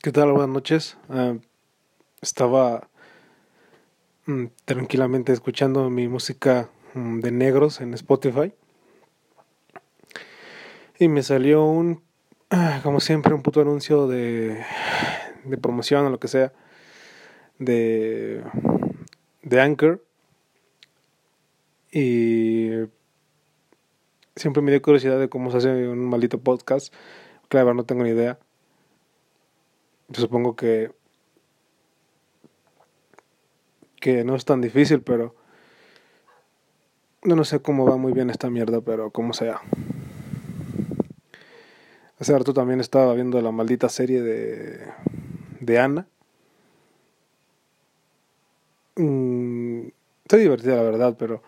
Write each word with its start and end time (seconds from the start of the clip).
¿Qué 0.00 0.12
tal? 0.12 0.30
Buenas 0.30 0.50
noches. 0.50 0.96
Uh, 1.08 1.40
estaba 2.22 2.88
um, 4.28 4.48
tranquilamente 4.64 5.32
escuchando 5.32 5.90
mi 5.90 6.06
música 6.06 6.70
um, 6.94 7.20
de 7.20 7.32
negros 7.32 7.80
en 7.80 7.92
Spotify. 7.94 8.52
Y 11.00 11.08
me 11.08 11.24
salió 11.24 11.64
un, 11.64 12.00
uh, 12.52 12.80
como 12.84 13.00
siempre, 13.00 13.34
un 13.34 13.42
puto 13.42 13.60
anuncio 13.60 14.06
de, 14.06 14.64
de 15.42 15.58
promoción 15.58 16.06
o 16.06 16.10
lo 16.10 16.20
que 16.20 16.28
sea, 16.28 16.52
de, 17.58 18.44
de 19.42 19.60
Anchor. 19.60 20.04
Y 21.90 22.70
siempre 24.36 24.62
me 24.62 24.70
dio 24.70 24.80
curiosidad 24.80 25.18
de 25.18 25.28
cómo 25.28 25.50
se 25.50 25.56
hace 25.56 25.88
un 25.88 26.08
maldito 26.08 26.38
podcast. 26.38 26.94
Claro, 27.48 27.74
no 27.74 27.84
tengo 27.84 28.04
ni 28.04 28.10
idea. 28.10 28.38
Supongo 30.12 30.56
que 30.56 30.90
que 34.00 34.24
no 34.24 34.36
es 34.36 34.44
tan 34.44 34.60
difícil, 34.60 35.02
pero 35.02 35.34
no, 37.22 37.44
sé 37.44 37.60
cómo 37.60 37.84
va 37.84 37.96
muy 37.96 38.12
bien 38.12 38.30
esta 38.30 38.48
mierda, 38.48 38.80
pero 38.80 39.10
como 39.10 39.32
sea. 39.32 39.60
Hace 42.18 42.36
rato 42.36 42.54
también 42.54 42.80
estaba 42.80 43.12
viendo 43.14 43.40
la 43.40 43.50
maldita 43.50 43.88
serie 43.88 44.22
de 44.22 44.86
de 45.60 45.78
Ana. 45.78 46.06
Mm, 48.96 49.88
está 50.22 50.36
divertida 50.36 50.76
la 50.76 50.82
verdad, 50.82 51.16
pero 51.18 51.42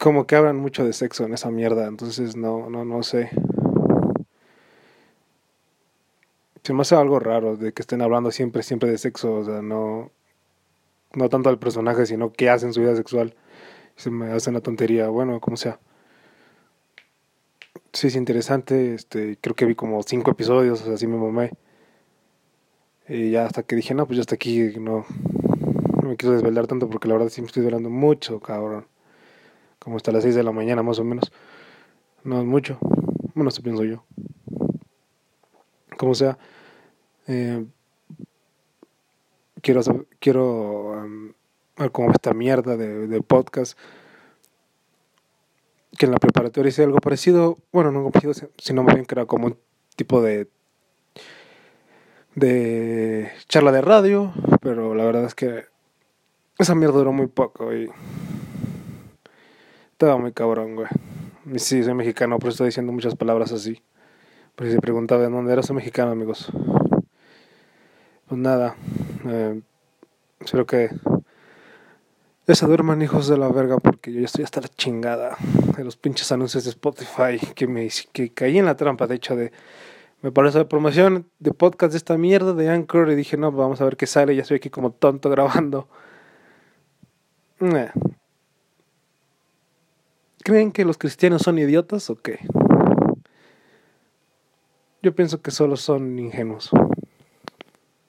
como 0.00 0.26
que 0.26 0.36
hablan 0.36 0.56
mucho 0.56 0.84
de 0.84 0.92
sexo 0.92 1.24
en 1.24 1.34
esa 1.34 1.50
mierda, 1.50 1.86
entonces 1.86 2.36
no 2.36 2.68
no 2.70 2.84
no 2.84 3.02
sé. 3.02 3.30
Se 6.66 6.72
me 6.72 6.82
hace 6.82 6.96
algo 6.96 7.20
raro 7.20 7.56
de 7.56 7.72
que 7.72 7.82
estén 7.82 8.02
hablando 8.02 8.32
siempre, 8.32 8.64
siempre 8.64 8.90
de 8.90 8.98
sexo, 8.98 9.34
o 9.34 9.44
sea, 9.44 9.62
no, 9.62 10.10
no 11.14 11.28
tanto 11.28 11.48
al 11.48 11.60
personaje, 11.60 12.06
sino 12.06 12.32
qué 12.32 12.50
hacen 12.50 12.70
en 12.70 12.72
su 12.72 12.80
vida 12.80 12.96
sexual. 12.96 13.36
Se 13.94 14.10
me 14.10 14.32
hace 14.32 14.50
una 14.50 14.60
tontería, 14.60 15.08
bueno, 15.08 15.38
como 15.38 15.56
sea. 15.56 15.78
Sí, 17.92 18.08
es 18.08 18.16
interesante, 18.16 18.94
este, 18.94 19.38
creo 19.40 19.54
que 19.54 19.64
vi 19.64 19.76
como 19.76 20.02
cinco 20.02 20.32
episodios, 20.32 20.82
o 20.82 20.84
sea, 20.86 20.94
así 20.94 21.06
me 21.06 21.16
mamé. 21.16 21.52
Y 23.08 23.30
ya 23.30 23.46
hasta 23.46 23.62
que 23.62 23.76
dije, 23.76 23.94
no, 23.94 24.04
pues 24.06 24.16
ya 24.16 24.22
hasta 24.22 24.34
aquí, 24.34 24.58
no, 24.80 25.06
me 26.02 26.16
quiso 26.16 26.32
desvelar 26.32 26.66
tanto 26.66 26.88
porque 26.90 27.06
la 27.06 27.14
verdad 27.14 27.28
sí 27.28 27.42
me 27.42 27.46
estoy 27.46 27.62
durando 27.62 27.90
mucho, 27.90 28.40
cabrón. 28.40 28.88
Como 29.78 29.98
hasta 29.98 30.10
las 30.10 30.24
seis 30.24 30.34
de 30.34 30.42
la 30.42 30.50
mañana 30.50 30.82
más 30.82 30.98
o 30.98 31.04
menos. 31.04 31.30
No 32.24 32.40
es 32.40 32.44
mucho. 32.44 32.78
Bueno, 33.34 33.50
eso 33.50 33.62
pienso 33.62 33.84
yo. 33.84 34.05
Como 35.96 36.14
sea, 36.14 36.38
eh, 37.26 37.64
quiero 39.62 39.80
quiero 40.20 40.92
um, 40.92 41.32
ver 41.76 41.90
cómo 41.90 42.12
esta 42.12 42.34
mierda 42.34 42.76
de, 42.76 43.20
podcast. 43.22 43.78
Que 45.98 46.06
en 46.06 46.12
la 46.12 46.18
preparatoria 46.18 46.68
hice 46.68 46.84
algo 46.84 46.98
parecido 46.98 47.58
bueno 47.72 47.90
no 47.90 48.10
parecido 48.10 48.50
sino 48.58 48.82
más 48.82 48.94
bien 48.94 49.06
que 49.06 49.14
era 49.14 49.24
como 49.24 49.46
un 49.46 49.58
tipo 49.96 50.20
de 50.20 50.46
de 52.34 53.32
charla 53.48 53.72
de 53.72 53.80
radio 53.80 54.34
pero 54.60 54.94
la 54.94 55.04
verdad 55.04 55.24
es 55.24 55.34
que 55.34 55.64
esa 56.58 56.74
mierda 56.74 56.98
duró 56.98 57.12
muy 57.12 57.28
poco 57.28 57.74
y 57.74 57.88
estaba 59.92 60.18
muy 60.18 60.32
cabrón 60.32 60.76
güey. 60.76 60.88
Sí 61.56 61.82
soy 61.82 61.94
mexicano 61.94 62.38
por 62.38 62.48
eso 62.48 62.56
estoy 62.56 62.66
diciendo 62.66 62.92
muchas 62.92 63.14
palabras 63.14 63.52
así 63.52 63.82
si 64.58 64.70
se 64.70 64.80
preguntaba 64.80 65.22
de 65.22 65.30
dónde 65.30 65.52
era 65.52 65.62
soy 65.62 65.76
mexicano 65.76 66.12
amigos 66.12 66.50
pues 68.28 68.40
nada, 68.40 68.74
eh, 69.26 69.60
espero 70.40 70.66
que 70.66 70.90
ya 72.46 72.54
se 72.54 72.66
duerman 72.66 73.02
hijos 73.02 73.28
de 73.28 73.36
la 73.36 73.48
verga 73.48 73.78
porque 73.78 74.12
yo 74.12 74.20
ya 74.20 74.26
estoy 74.26 74.44
hasta 74.44 74.60
la 74.60 74.68
chingada 74.68 75.36
de 75.76 75.84
los 75.84 75.96
pinches 75.96 76.32
anuncios 76.32 76.64
de 76.64 76.70
Spotify 76.70 77.38
que 77.54 77.68
me 77.68 77.88
que 78.12 78.32
caí 78.32 78.58
en 78.58 78.64
la 78.64 78.76
trampa 78.76 79.06
de 79.06 79.16
hecho 79.16 79.36
de 79.36 79.52
me 80.22 80.32
parece 80.32 80.58
la 80.58 80.68
promoción 80.68 81.26
de 81.38 81.52
podcast 81.52 81.92
de 81.92 81.98
esta 81.98 82.16
mierda 82.16 82.52
de 82.52 82.68
Anchor 82.68 83.10
y 83.10 83.14
dije 83.14 83.36
no 83.36 83.52
vamos 83.52 83.80
a 83.80 83.84
ver 83.84 83.96
qué 83.96 84.06
sale 84.06 84.34
ya 84.34 84.42
estoy 84.42 84.56
aquí 84.56 84.70
como 84.70 84.90
tonto 84.90 85.30
grabando 85.30 85.88
eh. 87.60 87.90
¿creen 90.42 90.72
que 90.72 90.84
los 90.84 90.98
cristianos 90.98 91.42
son 91.42 91.58
idiotas 91.58 92.10
o 92.10 92.16
qué? 92.16 92.40
Yo 95.06 95.14
pienso 95.14 95.40
que 95.40 95.52
solo 95.52 95.76
son 95.76 96.18
ingenuos 96.18 96.68